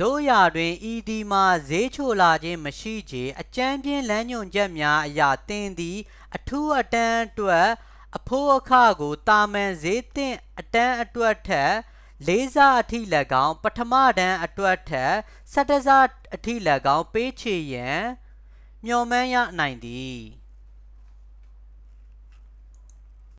[0.00, 5.98] သို့ရာတွင် ဤသည်မှာ ဈေးချိုလာခြင်းမရှိချေ- အကြမ်းဖျဉ်းလမ်းညွှန်ချက်များအရ သင်သည်
[6.34, 7.68] အထူးအတန်းအတွက်
[8.16, 11.72] အဖိုးအခကို သာမန်ဈေးသင့်အတန်းအတွက်ထက်
[12.26, 15.14] လေးဆအထိလည်းကောင်း၊ပထမတန်းအတွက်ထက်
[15.54, 15.88] ၁၁ ဆ
[16.34, 18.00] အထိလည်းကောင်း ပေးချေရန်
[18.84, 20.20] မျှော်မှန်းရနိုင်သည်။